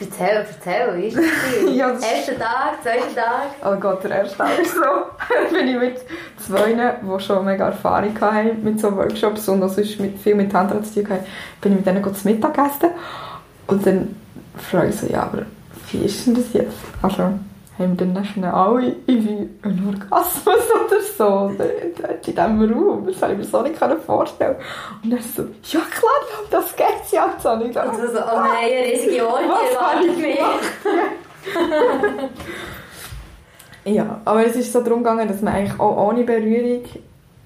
Erzähl, 0.00 0.44
erzähl, 0.48 1.04
ist 1.04 1.16
das? 1.16 1.24
ja, 1.74 1.90
Erster 1.90 2.36
Tag, 2.36 2.82
zweiter 2.82 3.14
Tag? 3.14 3.50
Oh 3.64 3.78
Gott, 3.78 4.02
der 4.02 4.10
erste 4.10 4.36
Tag 4.38 4.58
ist 4.60 4.74
so. 4.74 5.54
bin 5.56 5.68
ich 5.68 5.76
mit 5.76 6.00
zwei, 6.44 6.72
die 6.72 7.20
schon 7.22 7.44
mega 7.44 7.66
Erfahrung 7.66 8.20
hatten 8.20 8.64
mit 8.64 8.80
so 8.80 8.94
Workshops 8.96 9.48
und 9.48 9.62
also 9.62 9.80
mit, 10.00 10.18
viel 10.18 10.34
mit 10.34 10.50
Tantra 10.50 10.82
zu 10.82 10.94
tun 10.94 11.10
hatten, 11.10 11.26
bin 11.60 11.72
ich 11.72 11.78
mit 11.78 11.86
denen 11.86 12.14
zu 12.14 12.28
Mittag 12.28 12.54
gegessen. 12.54 12.90
Und 13.68 13.86
dann 13.86 14.16
frage 14.56 14.88
ich 14.88 14.96
so, 14.96 15.06
ja, 15.06 15.22
aber 15.22 15.42
wie 15.90 16.04
ist 16.04 16.26
denn 16.26 16.34
das 16.34 16.52
jetzt? 16.52 16.76
Also, 17.00 17.38
haben 17.78 17.98
wir 17.98 18.06
dann 18.06 18.12
nachher 18.12 18.54
alle 18.54 18.94
irgendwie 19.06 19.48
einen 19.62 19.88
Orgasmus 19.88 20.56
oder 20.86 21.00
so 21.18 21.50
in 21.50 22.20
diesem 22.24 22.72
Raum? 22.72 23.06
Das 23.06 23.20
habe 23.22 23.32
ich 23.32 23.38
mir 23.38 23.44
so 23.44 23.62
nicht 23.62 23.76
vorstellen 24.06 24.56
Und 25.02 25.10
dann 25.10 25.20
so, 25.20 25.42
ja 25.42 25.80
klar, 25.80 26.12
das 26.50 26.76
geht 26.76 26.86
ja, 27.10 27.26
Herz 27.26 27.44
an. 27.46 27.62
Ich 27.62 27.72
dachte, 27.72 27.90
Und 27.90 27.96
so, 27.96 28.18
oh 28.18 28.36
nein, 28.36 28.70
eine 28.72 28.92
riesige 28.92 29.26
Orgie 29.28 29.48
habe 29.48 29.66
erwartet 29.74 30.10
ich 30.10 30.16
mich. 30.22 30.38
Ja, 33.96 34.20
aber 34.24 34.46
es 34.46 34.54
ist 34.56 34.72
so 34.72 34.80
darum 34.80 35.00
gegangen, 35.00 35.26
dass 35.26 35.42
man 35.42 35.54
eigentlich 35.54 35.80
auch 35.80 36.08
ohne 36.08 36.22
Berührung 36.22 36.84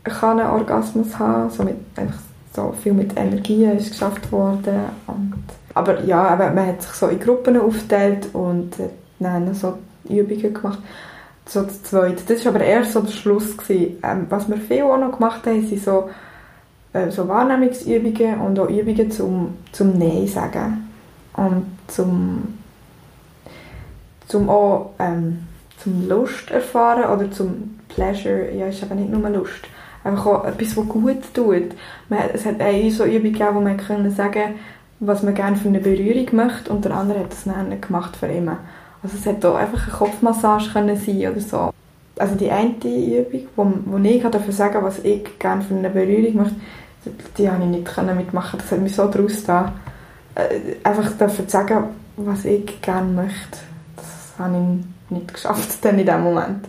kann 0.05 0.41
einen 0.41 0.51
Orgasmus 0.51 1.19
haben 1.19 1.51
so 1.51 1.65
mit 1.65 1.77
einfach 1.97 2.19
so 2.55 2.75
viel 2.83 2.93
mit 2.93 3.17
Energie 3.17 3.65
ist 3.65 3.93
geschafft 3.93 4.31
worden. 4.33 4.81
Und, 5.07 5.45
aber 5.75 6.03
ja, 6.05 6.35
man 6.37 6.67
hat 6.67 6.83
sich 6.83 6.93
so 6.93 7.09
in 7.09 7.21
Gruppen 7.21 7.61
aufgeteilt 7.61 8.29
und 8.33 8.73
dann 9.21 9.55
so 9.55 9.79
Übungen 10.09 10.55
gemacht. 10.55 10.79
So 11.47 11.63
das 11.63 11.83
Zweite. 11.83 12.23
Das 12.27 12.45
war 12.45 12.55
aber 12.55 12.65
erst 12.65 12.93
so 12.93 13.01
der 13.01 13.13
Schluss. 13.13 13.57
Gewesen. 13.57 13.99
Ähm, 14.03 14.27
was 14.29 14.49
wir 14.49 14.57
viel 14.59 14.83
auch 14.83 14.99
noch 14.99 15.13
gemacht 15.13 15.47
haben, 15.47 15.67
sind 15.67 15.83
so, 15.83 16.11
äh, 16.93 17.11
so 17.11 17.27
Wahrnehmungsübungen 17.27 18.41
und 18.41 18.59
auch 18.59 18.69
Übungen 18.69 19.11
zum, 19.11 19.57
zum 19.73 19.99
Nein 19.99 20.27
sagen. 20.27 20.89
Und 21.35 21.67
zum, 21.87 22.59
zum 24.27 24.51
auch 24.51 24.91
ähm, 24.99 25.47
zum 25.79 26.09
Lust 26.09 26.51
erfahren 26.51 27.05
oder 27.05 27.31
zum 27.31 27.79
Pleasure. 27.89 28.53
Ja, 28.53 28.67
ist 28.67 28.83
aber 28.83 28.95
nicht 28.95 29.11
nur 29.11 29.29
Lust 29.31 29.69
einfach 30.05 30.27
auch 30.27 30.45
etwas, 30.45 30.77
was 30.77 30.89
gut 30.89 31.23
tut. 31.35 31.75
Man, 32.09 32.19
es 32.33 32.47
hat 32.47 32.61
eine 32.61 32.91
so 32.91 33.05
Übung 33.05 33.33
gegeben, 33.33 33.55
wo 33.55 33.61
man 33.61 33.77
können 33.77 34.11
sagen 34.11 34.55
was 35.01 35.23
man 35.23 35.35
gerne 35.35 35.57
für 35.57 35.69
eine 35.69 35.81
Berührung 35.81 36.27
möchte 36.33 36.73
und 36.73 36.85
der 36.85 36.93
andere 36.93 37.21
hat 37.21 37.33
das 37.33 37.45
dann 37.45 37.81
gemacht 37.81 38.17
für 38.17 38.27
immer. 38.27 38.59
Also 39.03 39.17
es 39.17 39.27
hätte 39.27 39.51
auch 39.51 39.57
einfach 39.57 39.85
eine 39.85 39.97
Kopfmassage 39.97 40.71
können 40.73 40.97
sein 40.97 41.31
oder 41.31 41.41
so. 41.41 41.71
Also 42.19 42.35
die 42.35 42.51
eine 42.51 42.75
Übung, 42.83 43.49
wo, 43.55 43.73
wo 43.87 43.99
ich 43.99 44.23
dafür 44.23 44.53
sagen 44.53 44.83
was 44.83 44.99
ich 45.01 45.39
gerne 45.39 45.63
für 45.63 45.75
eine 45.75 45.91
Berührung 45.91 46.37
möchte, 46.37 46.57
die, 47.05 47.11
die 47.39 47.51
habe 47.51 47.63
ich 47.63 47.71
nicht 47.71 47.87
können 47.87 48.17
mitmachen. 48.17 48.59
Das 48.59 48.73
hat 48.73 48.81
mich 48.81 48.95
so 48.95 49.09
draus 49.09 49.45
da. 49.45 49.73
Äh, 50.35 50.77
einfach 50.83 51.13
dafür 51.17 51.47
zu 51.47 51.51
sagen, 51.51 51.85
was 52.17 52.45
ich 52.45 52.81
gerne 52.83 53.13
möchte, 53.13 53.59
das 53.97 54.35
habe 54.39 54.57
ich 54.57 55.13
nicht 55.13 55.35
geschafft 55.35 55.79
dann 55.83 55.99
in 55.99 56.07
dem 56.07 56.23
Moment. 56.23 56.69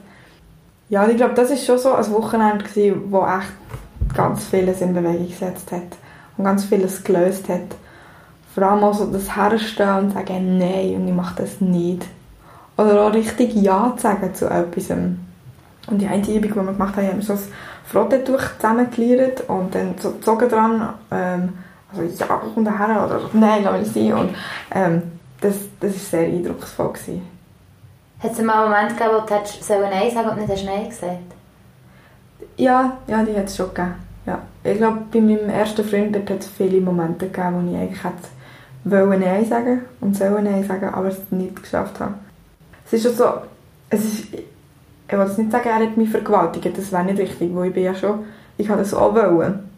Ja, 0.89 1.07
ich 1.07 1.17
glaube, 1.17 1.36
das 1.36 1.51
ist 1.51 1.65
schon 1.65 1.77
so 1.77 1.93
ein 1.93 2.12
Wochenende 2.12 2.65
gewesen, 2.65 3.12
wo 3.12 3.25
echt 3.25 4.15
ganz 4.15 4.45
vieles 4.45 4.81
in 4.81 4.93
Bewegung 4.93 5.27
gesetzt 5.27 5.71
hat 5.71 5.83
und 6.38 6.45
ganz 6.45 6.65
vieles 6.65 7.03
gelöst 7.03 7.48
hat. 7.50 7.75
Vor 8.53 8.63
allem 8.63 8.83
auch 8.83 8.95
so 8.95 9.05
das 9.05 9.36
Herstellen 9.36 10.05
und 10.05 10.13
sagen, 10.13 10.57
nein, 10.57 10.95
und 10.95 11.07
ich 11.07 11.13
mache 11.13 11.43
das 11.43 11.62
nicht. 11.62 12.05
Oder 12.79 13.01
auch 13.07 13.13
richtig 13.13 13.53
Ja 13.55 13.93
zu 13.98 14.03
sagen 14.03 14.33
zu 14.33 14.45
etwas. 14.50 14.89
Und 14.89 15.17
die 15.98 16.07
eine 16.07 16.21
Übung, 16.21 16.41
die 16.41 16.55
wir 16.55 16.74
gemacht 16.74 16.95
haben, 16.95 17.07
haben 17.07 17.17
wir 17.17 17.24
so 17.24 17.33
ein 17.33 17.39
Frottetuch 17.86 18.41
zusammengeliert 18.57 19.50
und 19.50 19.75
dann 19.75 19.95
so 20.00 20.12
gezogen 20.12 20.48
dran, 20.48 20.93
ähm, 21.12 21.53
also 21.91 22.03
ja, 22.03 22.41
komm 22.53 22.63
daher 22.63 23.05
oder 23.05 23.21
nein, 23.33 23.63
lass 23.63 23.79
mich 23.79 23.91
sein. 23.91 24.13
Und 24.13 24.36
ähm, 24.74 25.01
das, 25.41 25.55
das 25.79 25.93
war 25.93 26.00
sehr 26.00 26.27
eindrucksvoll. 26.27 26.93
Gewesen. 26.93 27.27
Hat 28.19 28.31
es 28.31 28.41
mal 28.41 28.63
einen 28.63 28.71
Moment 28.71 28.98
gegeben, 28.98 29.15
wo 29.15 29.27
du 29.27 29.33
hättest 29.33 29.69
Nein 29.69 30.12
sagen 30.13 30.29
und 30.29 30.38
nicht 30.38 30.51
hast 30.51 30.65
Nein 30.65 30.89
gesagt? 30.89 31.17
Ja, 32.55 32.98
ja, 33.07 33.24
die 33.24 33.36
hat 33.36 33.45
es 33.45 33.57
schon 33.57 33.74
gegeben. 33.74 33.95
Ja. 34.25 34.39
Ich 34.63 34.77
glaube, 34.77 35.00
bei 35.12 35.19
meinem 35.19 35.50
ersten 35.50 35.83
Freund 35.83 36.15
hat 36.15 36.29
es 36.29 36.48
viele 36.48 36.79
Momente 36.79 37.27
gegeben, 37.27 37.65
wo 37.65 37.71
ich 37.71 37.77
eigentlich 37.77 38.03
hätte 38.03 38.27
wollen 38.86 39.19
Nein 39.19 39.45
sagen 39.45 39.81
und 40.00 40.15
sollen 40.15 40.45
Nein 40.45 40.63
sagen, 40.63 40.89
aber 40.93 41.07
es 41.07 41.19
nicht 41.31 41.62
geschafft 41.62 42.00
habe. 42.00 42.13
Es 42.91 42.93
ist 42.93 43.04
schon 43.04 43.15
so, 43.15 43.25
es 43.89 44.04
ist, 44.04 44.34
ich 44.34 45.17
will 45.17 45.25
nicht 45.25 45.52
sagen, 45.52 45.69
er 45.69 45.75
hat 45.75 45.97
mich 45.97 46.10
vergewaltigt, 46.10 46.75
das 46.75 46.91
wäre 46.91 47.04
nicht 47.04 47.19
richtig, 47.19 47.56
weil 47.56 47.67
ich 47.67 47.73
bin 47.73 47.84
ja 47.84 47.93
schon, 47.93 48.25
ich 48.58 48.67
habe 48.67 48.80
das 48.80 48.93
auch 48.93 49.13
wollen. 49.13 49.69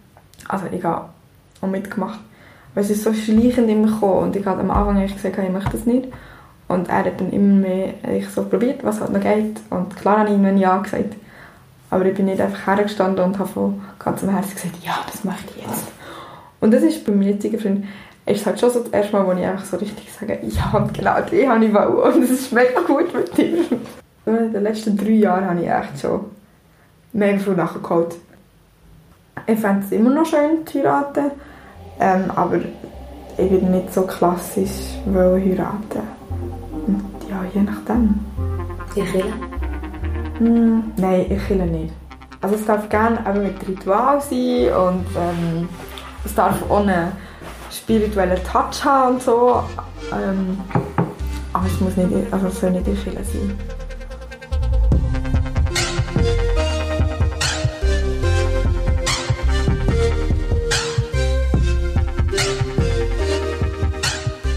Also 0.48 0.66
ich 0.72 0.84
habe 0.84 1.10
auch 1.62 1.68
mitgemacht. 1.68 2.20
Aber 2.72 2.82
es 2.82 2.90
ist 2.90 3.04
so 3.04 3.14
schleichend 3.14 3.70
immer 3.70 3.88
gekommen 3.88 4.24
und 4.24 4.36
ich 4.36 4.46
habe 4.46 4.62
am 4.62 4.72
Anfang 4.72 4.98
eigentlich 4.98 5.16
gesagt, 5.16 5.38
ich 5.38 5.52
möchte 5.52 5.72
das 5.72 5.86
nicht. 5.86 6.08
Und 6.70 6.88
er 6.88 7.00
hat 7.00 7.20
dann 7.20 7.32
immer 7.32 7.68
mehr 7.68 7.94
ich 8.16 8.30
so 8.30 8.44
probiert, 8.44 8.84
was 8.84 9.02
halt 9.02 9.12
noch 9.12 9.20
geht. 9.20 9.60
Und 9.70 9.96
klar 9.98 10.20
habe 10.20 10.30
ich 10.30 10.36
ihm 10.36 10.58
Ja 10.58 10.78
gesagt. 10.78 11.16
Aber 11.90 12.06
ich 12.06 12.16
bin 12.16 12.26
nicht 12.26 12.40
einfach 12.40 12.68
hergestanden 12.68 13.26
und 13.26 13.38
habe 13.38 13.50
von 13.50 13.82
ganzem 14.00 14.30
Herzen 14.30 14.56
gesagt, 14.56 14.76
ja, 14.82 15.00
das 15.12 15.26
möchte 15.26 15.52
ich 15.58 15.66
jetzt. 15.66 15.88
Und 16.62 16.72
das 16.72 16.84
ist 16.84 17.06
bei 17.06 17.12
meinem 17.12 17.24
jetzigen 17.24 17.60
Freund, 17.60 17.86
ist 18.32 18.46
halt 18.46 18.60
schon 18.60 18.70
so 18.70 18.80
das 18.80 18.90
erste 18.90 19.14
Mal, 19.14 19.26
wo 19.26 19.32
ich 19.34 19.46
einfach 19.46 19.66
so 19.66 19.78
richtig 19.78 20.12
sage, 20.12 20.40
ja, 20.44 20.78
und 20.78 20.94
genau 20.94 21.22
die 21.22 21.48
habe 21.48 21.66
ich 21.66 21.74
wollen. 21.74 22.16
Und 22.16 22.24
es 22.24 22.32
ist 22.32 22.52
mega 22.52 22.82
gut 22.82 23.14
mit 23.14 23.38
dir. 23.38 23.66
In 24.26 24.54
den 24.54 24.64
letzten 24.64 24.98
drei 24.98 25.12
Jahren 25.12 25.46
habe 25.46 25.62
ich 25.62 25.70
echt 25.70 26.02
schon 26.02 26.26
mega 27.14 27.40
viel 27.40 27.56
nachgeholt. 27.56 28.16
Ich 29.48 29.60
fände 29.60 29.84
es 29.86 29.92
immer 29.92 30.12
noch 30.12 30.26
schön 30.26 30.66
zu 30.66 30.80
heiraten, 30.80 31.32
ähm, 32.00 32.26
aber 32.36 32.60
ich 33.38 33.52
würde 33.52 33.66
nicht 33.66 33.94
so 33.94 34.04
klassisch 34.04 35.00
heiraten 35.06 36.22
ja, 37.32 37.44
je 37.54 37.62
nachdem. 37.62 38.20
In 38.96 39.06
Kirche? 39.06 39.24
Hm, 40.38 40.92
nein, 40.98 41.22
ich 41.22 41.48
Kirche 41.48 41.66
nicht. 41.66 41.94
Also 42.42 42.56
es 42.56 42.66
darf 42.66 42.90
gerne 42.90 43.20
mit 43.40 43.68
Ritual 43.68 44.20
sein 44.20 44.74
und 44.74 45.06
ähm, 45.16 45.70
es 46.26 46.34
darf 46.34 46.70
einen 46.72 47.12
spirituellen 47.72 48.44
Touch 48.44 48.84
haben 48.84 49.16
und 49.16 49.24
so. 49.24 49.64
Ähm, 50.12 50.60
aber 51.54 51.66
es 51.66 51.80
muss 51.80 51.98
nicht, 51.98 52.32
also 52.32 52.48
es 52.48 52.60
soll 52.60 52.72
nicht 52.72 52.88
in 52.88 52.96
Kirche 52.96 53.24
sein. 53.24 53.58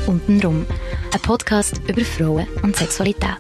Untenrum 0.07 0.66
ein 1.14 1.20
Podcast 1.20 1.81
über 1.87 2.05
Frauen 2.05 2.48
und 2.62 2.77
Sexualität. 2.77 3.38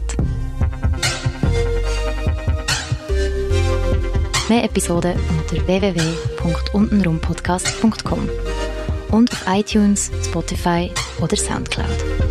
Mehr 4.48 4.64
Episoden 4.64 5.18
unter 5.28 5.66
www.untenrumpodcast.com 5.66 8.28
und 9.14 9.30
auf 9.30 9.44
iTunes, 9.46 10.10
Spotify 10.24 10.90
oder 11.20 11.36
Soundcloud. 11.36 12.23